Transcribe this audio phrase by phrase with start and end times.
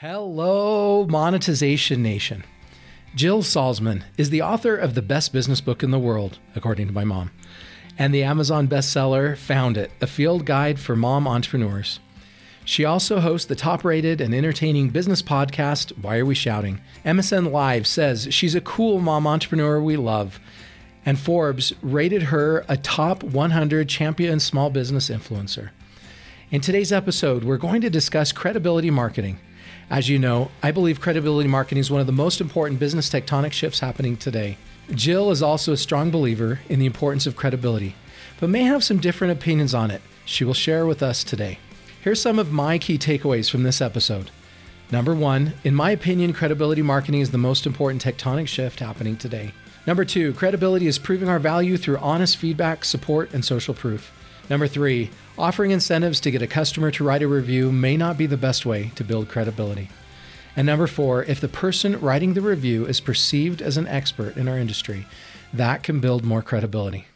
[0.00, 2.44] Hello, Monetization Nation.
[3.16, 6.92] Jill Salzman is the author of the best business book in the world, according to
[6.92, 7.32] my mom,
[7.98, 11.98] and the Amazon bestseller Found It, a field guide for mom entrepreneurs.
[12.64, 16.80] She also hosts the top rated and entertaining business podcast, Why Are We Shouting?
[17.04, 20.38] MSN Live says she's a cool mom entrepreneur we love,
[21.04, 25.70] and Forbes rated her a top 100 champion small business influencer.
[26.52, 29.40] In today's episode, we're going to discuss credibility marketing.
[29.90, 33.52] As you know, I believe credibility marketing is one of the most important business tectonic
[33.52, 34.58] shifts happening today.
[34.90, 37.94] Jill is also a strong believer in the importance of credibility,
[38.38, 40.02] but may have some different opinions on it.
[40.26, 41.58] She will share with us today.
[42.02, 44.30] Here's some of my key takeaways from this episode.
[44.92, 49.52] Number one, in my opinion, credibility marketing is the most important tectonic shift happening today.
[49.86, 54.12] Number two, credibility is proving our value through honest feedback, support, and social proof.
[54.50, 58.26] Number three, offering incentives to get a customer to write a review may not be
[58.26, 59.90] the best way to build credibility.
[60.56, 64.48] And number four, if the person writing the review is perceived as an expert in
[64.48, 65.06] our industry,
[65.52, 67.06] that can build more credibility.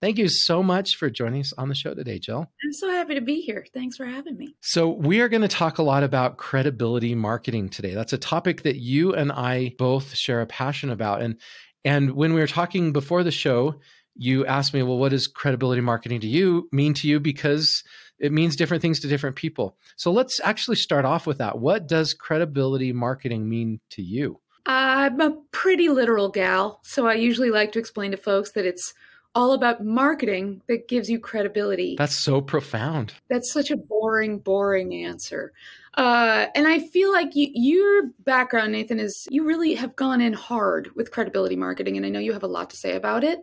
[0.00, 2.46] Thank you so much for joining us on the show today, Jill.
[2.64, 3.66] I'm so happy to be here.
[3.74, 4.54] Thanks for having me.
[4.60, 7.94] So, we are going to talk a lot about credibility marketing today.
[7.94, 11.20] That's a topic that you and I both share a passion about.
[11.20, 11.40] And
[11.84, 13.76] and when we were talking before the show,
[14.16, 17.20] you asked me, well, what does credibility marketing to you mean to you?
[17.20, 17.84] Because
[18.18, 19.76] it means different things to different people.
[19.96, 21.58] So let's actually start off with that.
[21.58, 24.40] What does credibility marketing mean to you?
[24.66, 26.80] I'm a pretty literal gal.
[26.82, 28.92] So I usually like to explain to folks that it's
[29.34, 31.94] all about marketing that gives you credibility.
[31.96, 33.14] That's so profound.
[33.28, 35.52] That's such a boring, boring answer.
[35.98, 40.32] Uh, and I feel like you, your background, Nathan, is you really have gone in
[40.32, 43.40] hard with credibility marketing, and I know you have a lot to say about it.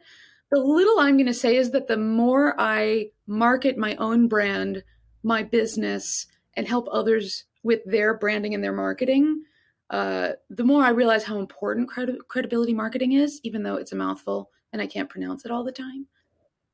[0.51, 4.85] The little I'm going to say is that the more I market my own brand,
[5.21, 9.43] my business, and help others with their branding and their marketing,
[9.89, 13.97] uh, the more I realize how important credi- credibility marketing is, even though it's a
[13.97, 16.07] mouthful and I can't pronounce it all the time.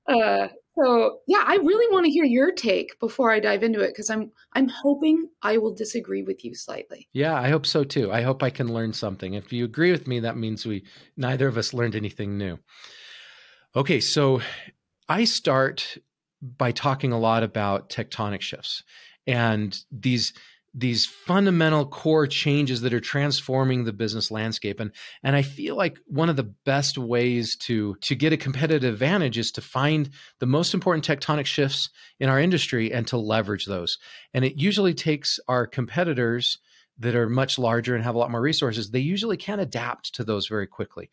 [0.07, 0.47] Uh,
[0.77, 4.09] so yeah, I really want to hear your take before I dive into it because
[4.09, 7.07] I'm I'm hoping I will disagree with you slightly.
[7.13, 8.11] Yeah, I hope so too.
[8.11, 9.33] I hope I can learn something.
[9.33, 10.85] If you agree with me, that means we
[11.17, 12.57] neither of us learned anything new.
[13.75, 14.41] Okay, so
[15.09, 15.97] I start
[16.41, 18.83] by talking a lot about tectonic shifts
[19.27, 20.33] and these
[20.73, 24.79] these fundamental core changes that are transforming the business landscape.
[24.79, 24.91] And
[25.23, 29.37] and I feel like one of the best ways to to get a competitive advantage
[29.37, 31.89] is to find the most important tectonic shifts
[32.19, 33.97] in our industry and to leverage those.
[34.33, 36.57] And it usually takes our competitors
[36.99, 40.23] that are much larger and have a lot more resources they usually can't adapt to
[40.23, 41.09] those very quickly.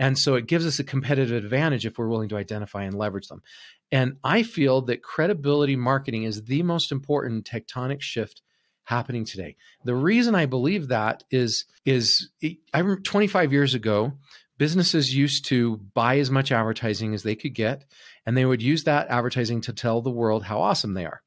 [0.00, 3.26] And so it gives us a competitive advantage if we're willing to identify and leverage
[3.26, 3.42] them.
[3.90, 8.42] And I feel that credibility marketing is the most important tectonic shift
[8.88, 9.54] happening today.
[9.84, 14.14] The reason I believe that is is I remember 25 years ago,
[14.56, 17.84] businesses used to buy as much advertising as they could get,
[18.24, 21.20] and they would use that advertising to tell the world how awesome they are.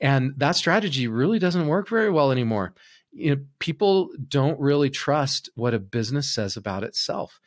[0.00, 2.72] And that strategy really doesn't work very well anymore.
[3.12, 7.40] You know, people don't really trust what a business says about itself.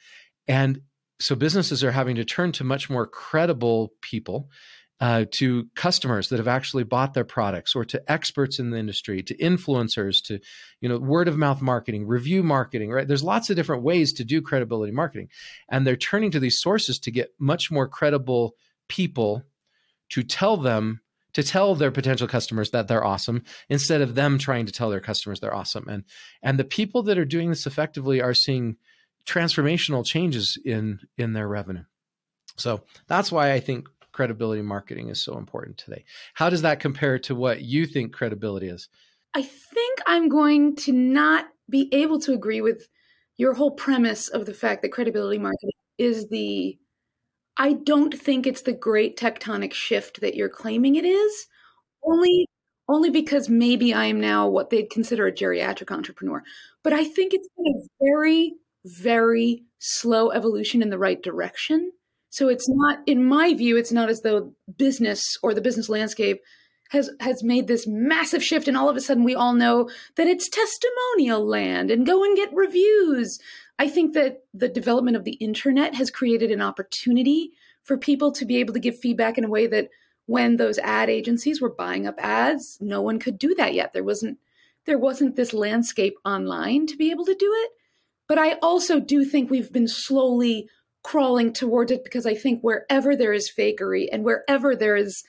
[0.47, 0.81] And
[1.19, 4.49] so businesses are having to turn to much more credible people
[5.01, 9.23] uh, to customers that have actually bought their products or to experts in the industry
[9.23, 10.39] to influencers to
[10.81, 13.07] you know word of mouth marketing review marketing right?
[13.07, 15.29] There's lots of different ways to do credibility marketing.
[15.69, 18.55] And they're turning to these sources to get much more credible
[18.89, 19.43] people
[20.09, 24.65] to tell them to tell their potential customers that they're awesome instead of them trying
[24.65, 25.87] to tell their customers they're awesome.
[25.87, 26.03] And
[26.43, 28.75] and the people that are doing this effectively are seeing
[29.25, 31.83] transformational changes in in their revenue.
[32.57, 33.87] So that's why i think
[34.19, 36.03] credibility marketing is so important today.
[36.33, 38.89] How does that compare to what you think credibility is?
[39.33, 42.85] I think I'm going to not be able to agree with
[43.37, 46.77] your whole premise of the fact that credibility marketing is the
[47.55, 51.47] I don't think it's the great tectonic shift that you're claiming it is.
[52.03, 52.45] Only
[52.89, 56.43] only because maybe I am now what they'd consider a geriatric entrepreneur.
[56.83, 61.93] But I think it's been a very, very slow evolution in the right direction.
[62.29, 66.41] So it's not, in my view, it's not as though business or the business landscape
[66.89, 70.27] has has made this massive shift, and all of a sudden we all know that
[70.27, 73.39] it's testimonial land and go and get reviews.
[73.77, 77.51] I think that the development of the internet has created an opportunity
[77.83, 79.89] for people to be able to give feedback in a way that
[80.25, 83.93] when those ad agencies were buying up ads, no one could do that yet.
[83.93, 84.37] There wasn't
[84.85, 87.71] there wasn't this landscape online to be able to do it.
[88.27, 90.69] But I also do think we've been slowly
[91.03, 95.23] crawling towards it because I think wherever there is fakery and wherever there is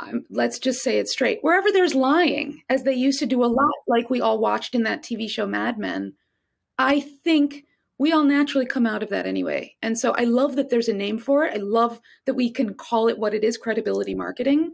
[0.00, 1.40] um, let's just say it straight.
[1.42, 4.84] Wherever there's lying, as they used to do a lot, like we all watched in
[4.84, 6.14] that TV show Mad Men,
[6.78, 7.64] I think
[7.98, 9.76] we all naturally come out of that anyway.
[9.82, 11.52] And so I love that there's a name for it.
[11.52, 14.72] I love that we can call it what it is credibility marketing.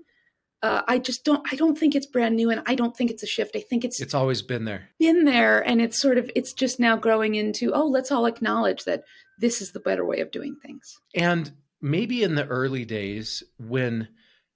[0.63, 1.47] Uh, I just don't.
[1.53, 3.57] I don't think it's brand new, and I don't think it's a shift.
[3.57, 6.81] I think it's it's always been there, been there, and it's sort of it's just
[6.81, 9.05] now growing into oh, let's all acknowledge that
[9.39, 10.99] this is the better way of doing things.
[11.15, 14.09] And maybe in the early days when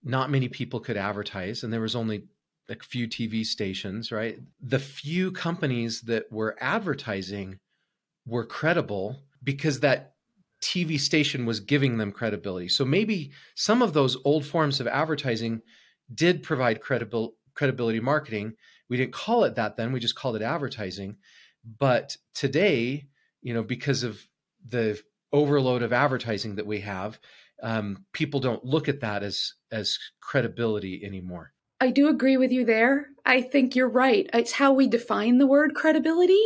[0.02, 2.24] not many people could advertise and there was only
[2.68, 4.38] a few TV stations, right?
[4.60, 7.58] The few companies that were advertising
[8.26, 10.14] were credible because that
[10.62, 12.68] TV station was giving them credibility.
[12.68, 15.62] So maybe some of those old forms of advertising
[16.12, 18.54] did provide credible credibility marketing.
[18.88, 21.16] We didn't call it that then, we just called it advertising.
[21.78, 23.06] But today,
[23.42, 24.20] you know, because of
[24.66, 25.00] the
[25.32, 27.18] overload of advertising that we have,
[27.62, 31.52] um, people don't look at that as as credibility anymore.
[31.80, 33.06] I do agree with you there.
[33.24, 34.28] I think you're right.
[34.34, 36.44] It's how we define the word credibility.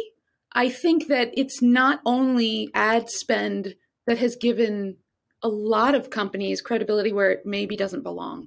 [0.52, 3.74] I think that it's not only ad spend
[4.06, 4.96] that has given
[5.42, 8.46] a lot of companies credibility where it maybe doesn't belong,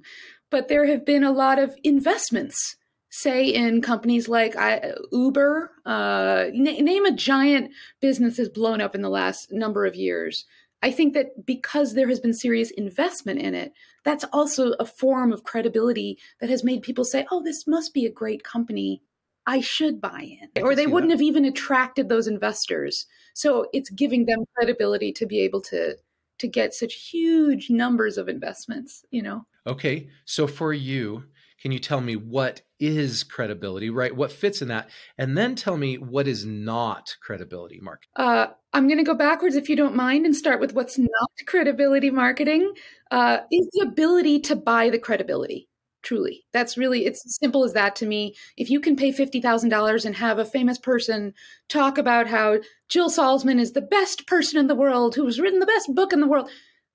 [0.50, 2.76] but there have been a lot of investments
[3.10, 7.70] say in companies like I, Uber, uh, n- name a giant
[8.00, 10.44] business that's blown up in the last number of years.
[10.82, 13.72] I think that because there has been serious investment in it,
[14.04, 18.06] that's also a form of credibility that has made people say, oh, this must be
[18.06, 19.02] a great company.
[19.46, 20.62] I should buy in.
[20.62, 21.16] Or they wouldn't that.
[21.16, 23.06] have even attracted those investors.
[23.34, 25.96] So it's giving them credibility to be able to
[26.38, 29.44] to get such huge numbers of investments, you know.
[29.66, 30.08] Okay.
[30.24, 31.24] So for you,
[31.60, 34.14] can you tell me what is credibility, right?
[34.14, 34.88] What fits in that?
[35.16, 38.10] And then tell me what is not credibility marketing.
[38.16, 41.30] Uh, I'm going to go backwards if you don't mind and start with what's not
[41.46, 42.72] credibility marketing
[43.10, 45.68] uh, is the ability to buy the credibility.
[46.02, 48.36] Truly, that's really it's as simple as that to me.
[48.56, 51.34] If you can pay fifty thousand dollars and have a famous person
[51.68, 52.58] talk about how
[52.88, 56.12] Jill Salzman is the best person in the world who has written the best book
[56.12, 56.48] in the world,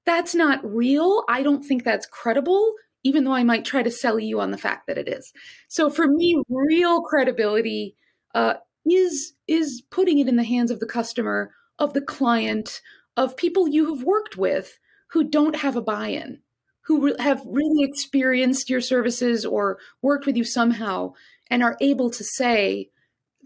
[0.06, 1.26] that's not real.
[1.28, 4.58] I don't think that's credible even though I might try to sell you on the
[4.58, 5.34] fact that it is.
[5.68, 7.96] So for me, real credibility
[8.34, 8.56] uh,
[8.90, 12.82] is is putting it in the hands of the customer, of the client,
[13.18, 14.80] of people you have worked with
[15.12, 16.40] who don't have a buy-in,
[16.82, 21.14] who re- have really experienced your services or worked with you somehow
[21.50, 22.90] and are able to say,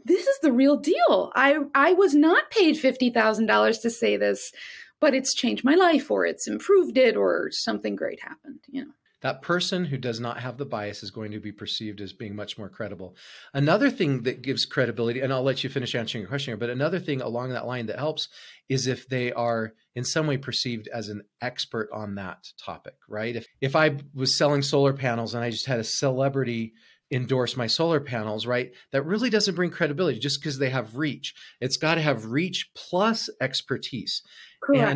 [0.06, 1.31] "This is the real deal.
[1.36, 4.51] I I was not paid fifty thousand dollars to say this."
[5.00, 8.62] But it's changed my life, or it's improved it, or something great happened.
[8.68, 8.92] You know
[9.22, 12.36] that person who does not have the bias is going to be perceived as being
[12.36, 13.16] much more credible.
[13.54, 16.69] Another thing that gives credibility, and I'll let you finish answering your question here, but
[16.69, 18.30] another thing along that line that helps
[18.69, 23.36] is if they are in some way perceived as an expert on that topic, right?
[23.36, 26.74] If if I was selling solar panels and I just had a celebrity
[27.10, 28.72] endorse my solar panels, right?
[28.92, 31.34] That really doesn't bring credibility just because they have reach.
[31.62, 34.22] It's got to have reach plus expertise.
[34.62, 34.92] Correct.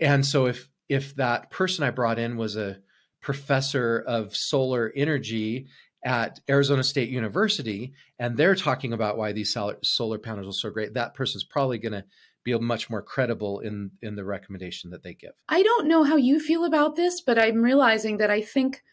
[0.00, 2.78] And, and so if if that person I brought in was a
[3.26, 5.66] professor of solar energy
[6.04, 9.52] at Arizona State University, and they're talking about why these
[9.82, 12.04] solar panels are so great, that person's probably going to
[12.44, 15.32] be much more credible in in the recommendation that they give.
[15.48, 18.84] I don't know how you feel about this, but I'm realizing that I think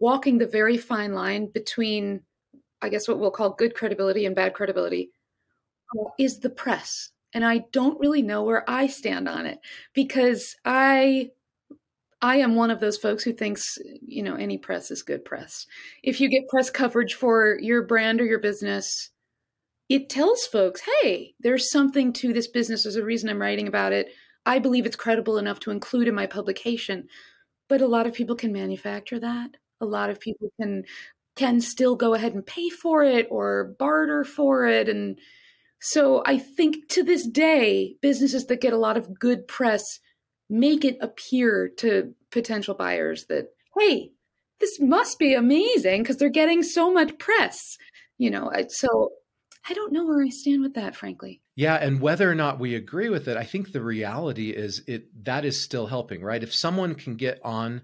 [0.00, 2.22] walking the very fine line between,
[2.80, 5.10] I guess, what we'll call good credibility and bad credibility
[5.94, 7.10] uh, is the press.
[7.34, 9.58] And I don't really know where I stand on it
[9.92, 11.32] because I
[12.22, 15.66] I am one of those folks who thinks, you know, any press is good press.
[16.04, 19.10] If you get press coverage for your brand or your business,
[19.88, 22.84] it tells folks, hey, there's something to this business.
[22.84, 24.08] There's a reason I'm writing about it.
[24.46, 27.08] I believe it's credible enough to include in my publication.
[27.68, 29.56] But a lot of people can manufacture that.
[29.80, 30.84] A lot of people can
[31.34, 35.18] can still go ahead and pay for it or barter for it and
[35.80, 39.98] so I think to this day businesses that get a lot of good press
[40.52, 43.46] make it appear to potential buyers that,
[43.78, 44.12] hey,
[44.60, 47.78] this must be amazing because they're getting so much press,
[48.18, 48.52] you know.
[48.68, 49.10] So
[49.68, 51.40] I don't know where I stand with that, frankly.
[51.56, 55.06] Yeah, and whether or not we agree with it, I think the reality is it
[55.24, 56.42] that is still helping, right?
[56.42, 57.82] If someone can get on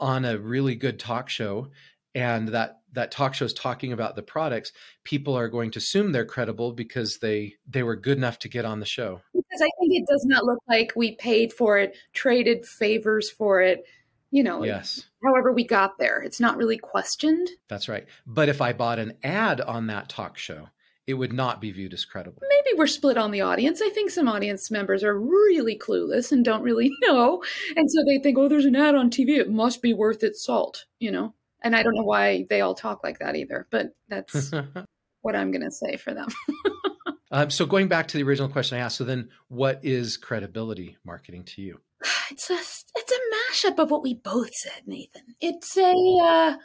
[0.00, 1.68] on a really good talk show
[2.14, 4.72] and that that talk show is talking about the products,
[5.04, 8.64] people are going to assume they're credible because they they were good enough to get
[8.64, 9.20] on the show.
[9.34, 13.84] Because I it does not look like we paid for it, traded favors for it.
[14.30, 15.06] You know, yes.
[15.24, 16.20] However, we got there.
[16.20, 17.48] It's not really questioned.
[17.68, 18.06] That's right.
[18.26, 20.68] But if I bought an ad on that talk show,
[21.08, 22.42] it would not be viewed as credible.
[22.42, 23.80] Maybe we're split on the audience.
[23.80, 27.42] I think some audience members are really clueless and don't really know.
[27.74, 29.38] And so they think, oh, there's an ad on TV.
[29.38, 31.32] It must be worth its salt, you know?
[31.62, 34.52] And I don't know why they all talk like that either, but that's
[35.22, 36.28] what I'm going to say for them.
[37.30, 40.96] um, so going back to the original question I asked, so then what is credibility
[41.04, 41.80] marketing to you?
[42.30, 42.58] It's a
[42.94, 45.34] it's a mashup of what we both said, Nathan.
[45.40, 46.56] It's a uh,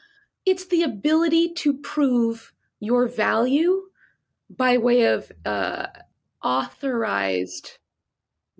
[0.45, 2.51] it's the ability to prove
[2.81, 3.83] your value
[4.49, 5.87] by way of uh,
[6.43, 7.77] authorized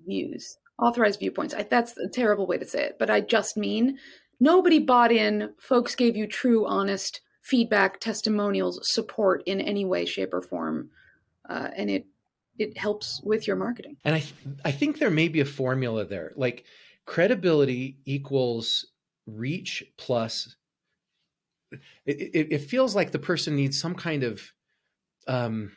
[0.06, 1.54] views, authorized viewpoints.
[1.54, 3.98] I, that's a terrible way to say it, but I just mean
[4.40, 5.52] nobody bought in.
[5.60, 10.90] Folks gave you true, honest feedback, testimonials, support in any way, shape, or form,
[11.50, 12.06] uh, and it
[12.60, 13.98] it helps with your marketing.
[14.04, 16.66] And I th- I think there may be a formula there, like
[17.06, 18.86] credibility equals
[19.26, 20.56] reach plus.
[22.06, 24.42] It, it, it feels like the person needs some kind of
[25.28, 25.72] um,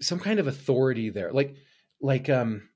[0.00, 1.32] some kind of authority there.
[1.32, 1.56] Like
[2.00, 2.68] like um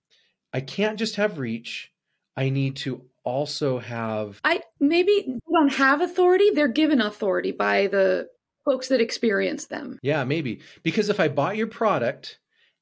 [0.53, 1.93] I can't just have reach.
[2.37, 7.87] I need to also have I maybe they don't have authority, they're given authority by
[7.87, 8.29] the
[8.65, 9.99] folks that experience them.
[10.03, 10.61] Yeah, maybe.
[10.83, 12.39] Because if I bought your product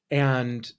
[0.09, 0.71] and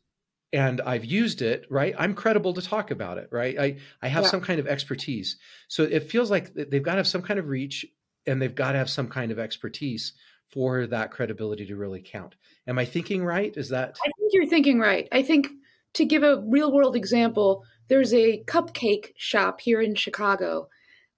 [0.55, 1.95] and I've used it, right?
[1.99, 3.59] I'm credible to talk about it, right?
[3.59, 4.31] I I have yeah.
[4.31, 5.37] some kind of expertise.
[5.69, 7.87] So it feels like they've got to have some kind of reach
[8.27, 10.13] and they've got to have some kind of expertise
[10.53, 12.35] for that credibility to really count.
[12.67, 13.57] Am I thinking right?
[13.57, 15.09] Is that I think you're thinking right.
[15.11, 15.49] I think
[15.95, 20.69] to give a real world example, there's a cupcake shop here in Chicago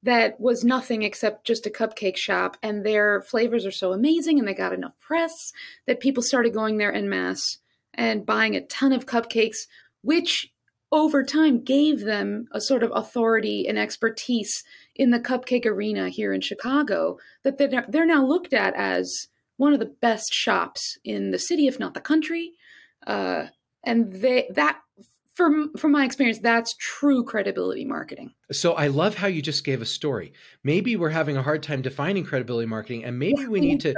[0.04, 4.46] that was nothing except just a cupcake shop and their flavors are so amazing and
[4.46, 5.52] they got enough press
[5.86, 7.58] that people started going there en masse
[7.94, 9.66] and buying a ton of cupcakes
[10.02, 10.52] which
[10.92, 14.62] over time gave them a sort of authority and expertise
[14.94, 19.80] in the cupcake arena here in Chicago that they're, now looked at as one of
[19.80, 22.52] the best shops in the city, if not the country.
[23.06, 23.46] Uh,
[23.82, 24.80] and they that
[25.34, 28.32] from from my experience that's true credibility marketing.
[28.52, 30.32] So i love how you just gave a story.
[30.62, 33.94] Maybe we're having a hard time defining credibility marketing and maybe we need to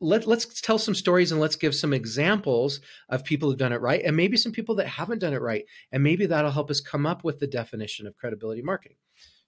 [0.00, 3.80] let, let's tell some stories and let's give some examples of people who've done it
[3.80, 6.80] right and maybe some people that haven't done it right and maybe that'll help us
[6.80, 8.96] come up with the definition of credibility marketing.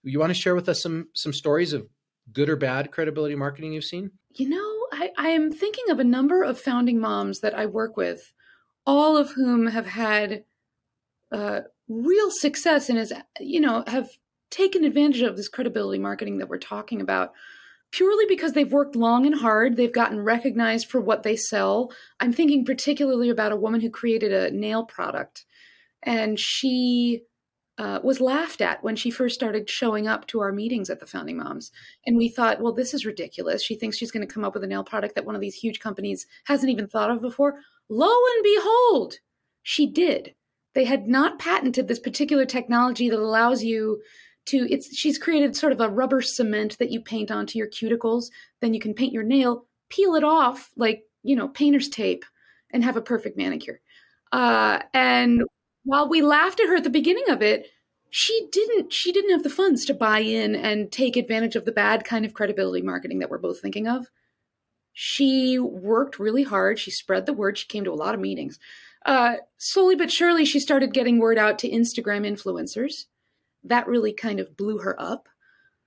[0.02, 1.86] You want to share with us some some stories of
[2.32, 4.10] good or bad credibility marketing you've seen?
[4.34, 7.96] You know I, I am thinking of a number of founding moms that i work
[7.96, 8.32] with
[8.86, 10.44] all of whom have had
[11.32, 14.10] uh, real success and has you know have
[14.50, 17.32] taken advantage of this credibility marketing that we're talking about
[17.90, 22.32] purely because they've worked long and hard they've gotten recognized for what they sell i'm
[22.32, 25.44] thinking particularly about a woman who created a nail product
[26.02, 27.22] and she
[27.78, 31.06] uh, was laughed at when she first started showing up to our meetings at the
[31.06, 31.70] Founding Moms.
[32.04, 33.62] And we thought, well, this is ridiculous.
[33.62, 35.54] She thinks she's going to come up with a nail product that one of these
[35.54, 37.60] huge companies hasn't even thought of before.
[37.88, 39.14] Lo and behold,
[39.62, 40.34] she did.
[40.78, 44.00] They had not patented this particular technology that allows you
[44.46, 48.26] to it's she's created sort of a rubber cement that you paint onto your cuticles,
[48.60, 52.24] then you can paint your nail, peel it off like, you know, painter's tape
[52.72, 53.80] and have a perfect manicure.
[54.30, 55.42] Uh, and
[55.82, 57.66] while we laughed at her at the beginning of it,
[58.10, 61.72] she didn't she didn't have the funds to buy in and take advantage of the
[61.72, 64.06] bad kind of credibility marketing that we're both thinking of.
[64.92, 66.78] She worked really hard.
[66.78, 67.58] She spread the word.
[67.58, 68.60] She came to a lot of meetings.
[69.04, 73.04] Uh, slowly but surely, she started getting word out to Instagram influencers.
[73.64, 75.28] That really kind of blew her up.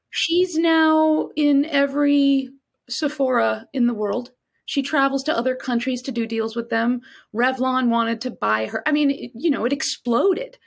[0.10, 2.50] She's now in every
[2.90, 4.32] Sephora in the world.
[4.66, 7.02] She travels to other countries to do deals with them.
[7.36, 8.88] Revlon wanted to buy her.
[8.88, 10.58] I mean, it, you know, it exploded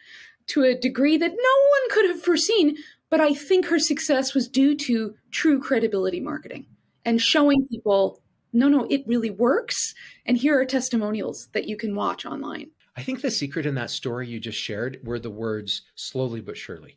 [0.49, 2.77] to a degree that no one could have foreseen.
[3.11, 6.67] But I think her success was due to true credibility marketing
[7.05, 8.21] and showing people,
[8.55, 9.95] no, no, it really works.
[10.25, 12.71] And here are testimonials that you can watch online.
[12.97, 16.57] I think the secret in that story you just shared were the words slowly but
[16.57, 16.97] surely.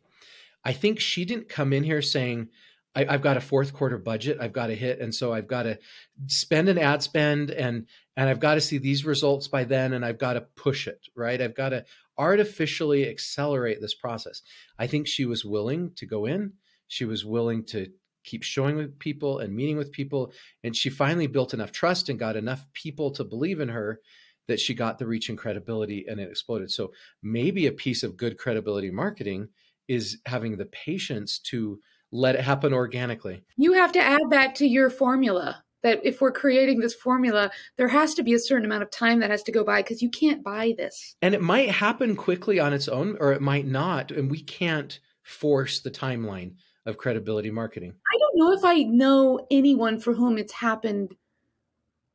[0.64, 2.48] I think she didn't come in here saying,
[2.94, 5.64] I, have got a fourth quarter budget I've got to hit, and so I've got
[5.64, 5.78] to
[6.26, 7.86] spend an ad spend, and
[8.16, 11.06] and I've got to see these results by then, and I've got to push it
[11.14, 11.40] right.
[11.40, 11.84] I've got to
[12.16, 14.42] artificially accelerate this process.
[14.78, 16.54] I think she was willing to go in.
[16.88, 17.88] She was willing to
[18.28, 20.32] keep showing with people and meeting with people,
[20.62, 24.00] and she finally built enough trust and got enough people to believe in her
[24.48, 26.70] that she got the reach and credibility, and it exploded.
[26.70, 26.92] So
[27.22, 29.48] maybe a piece of good credibility marketing
[29.88, 31.80] is having the patience to
[32.10, 33.42] let it happen organically.
[33.56, 35.62] You have to add that to your formula.
[35.84, 39.20] That if we're creating this formula, there has to be a certain amount of time
[39.20, 41.14] that has to go by because you can't buy this.
[41.22, 44.10] And it might happen quickly on its own, or it might not.
[44.10, 46.54] And we can't force the timeline
[46.88, 47.92] of credibility marketing.
[48.12, 51.14] I don't know if I know anyone for whom it's happened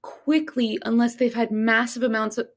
[0.01, 2.47] quickly unless they've had massive amounts of.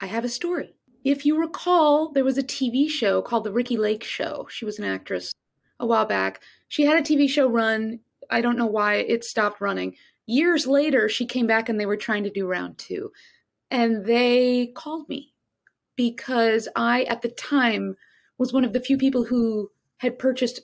[0.00, 0.74] I have a story.
[1.04, 4.46] If you recall, there was a TV show called The Ricki Lake Show.
[4.50, 5.32] She was an actress
[5.80, 6.42] a while back.
[6.68, 8.00] She had a TV show run
[8.30, 9.96] I don't know why it stopped running.
[10.26, 13.12] Years later, she came back and they were trying to do round two.
[13.70, 15.34] And they called me
[15.96, 17.96] because I, at the time,
[18.38, 20.60] was one of the few people who had purchased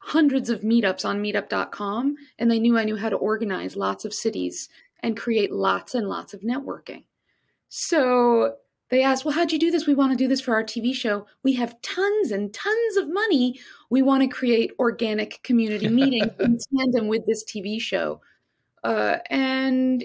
[0.00, 4.14] hundreds of meetups on meetup.com and they knew I knew how to organize lots of
[4.14, 4.68] cities
[5.00, 7.04] and create lots and lots of networking.
[7.68, 8.54] So
[8.88, 9.86] they asked, Well, how'd you do this?
[9.86, 11.26] We want to do this for our TV show.
[11.42, 13.60] We have tons and tons of money.
[13.88, 18.20] We want to create organic community meetings in tandem with this TV show.
[18.82, 20.04] Uh, and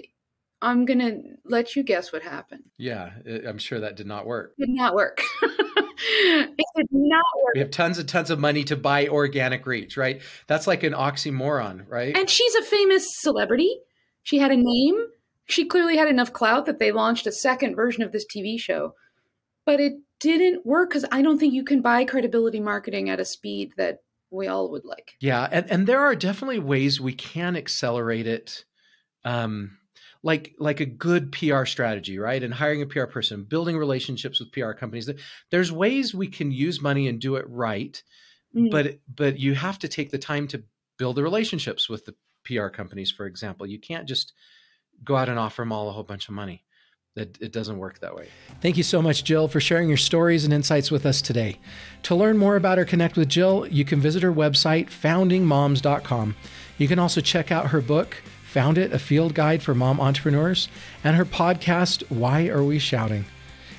[0.62, 2.64] I'm going to let you guess what happened.
[2.78, 3.10] Yeah,
[3.46, 4.54] I'm sure that did not work.
[4.58, 5.22] Did not work.
[6.08, 7.54] it did not work.
[7.54, 10.22] We have tons and tons of money to buy organic reach, right?
[10.46, 12.16] That's like an oxymoron, right?
[12.16, 13.80] And she's a famous celebrity.
[14.22, 15.06] She had a name.
[15.46, 18.94] She clearly had enough clout that they launched a second version of this TV show.
[19.64, 23.24] But it didn't work because I don't think you can buy credibility marketing at a
[23.24, 23.98] speed that
[24.30, 25.14] we all would like.
[25.20, 28.64] Yeah, and, and there are definitely ways we can accelerate it.
[29.24, 29.78] Um,
[30.26, 32.42] like like a good PR strategy, right?
[32.42, 35.08] And hiring a PR person, building relationships with PR companies.
[35.52, 38.02] There's ways we can use money and do it right,
[38.54, 38.70] mm-hmm.
[38.70, 40.64] but but you have to take the time to
[40.98, 42.14] build the relationships with the
[42.44, 43.68] PR companies, for example.
[43.68, 44.32] You can't just
[45.04, 46.64] go out and offer them all a whole bunch of money.
[47.14, 48.28] It, it doesn't work that way.
[48.60, 51.58] Thank you so much, Jill, for sharing your stories and insights with us today.
[52.02, 56.34] To learn more about or connect with Jill, you can visit her website, foundingmoms.com.
[56.78, 58.22] You can also check out her book,
[58.56, 60.70] Found It, a field guide for mom entrepreneurs,
[61.04, 63.26] and her podcast, Why Are We Shouting?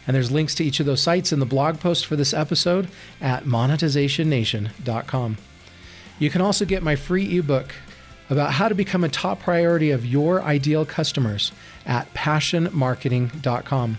[0.06, 2.88] And there's links to each of those sites in the blog post for this episode
[3.20, 5.38] at monetizationnation.com.
[6.20, 7.74] You can also get my free ebook,
[8.30, 11.52] about how to become a top priority of your ideal customers
[11.88, 13.98] at passionmarketing.com.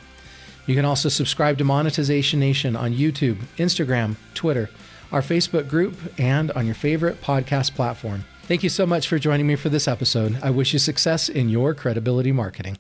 [0.67, 4.71] You can also subscribe to Monetization Nation on YouTube, Instagram, Twitter,
[5.11, 8.27] our Facebook group, and on your favorite podcast platform.
[8.49, 10.38] Thank you so much for joining me for this episode.
[10.43, 12.78] I wish you success in your credibility marketing.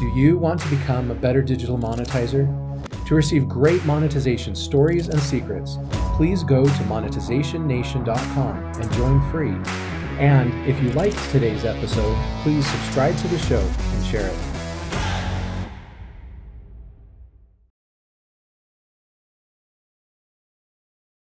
[0.00, 2.48] Do you want to become a better digital monetizer?
[3.06, 5.76] To receive great monetization stories and secrets,
[6.16, 9.54] please go to monetizationnation.com and join free
[10.20, 14.49] and if you liked today's episode, please subscribe to the show and share it.